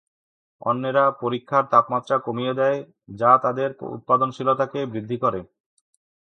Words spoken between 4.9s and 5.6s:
বৃদ্ধি করে।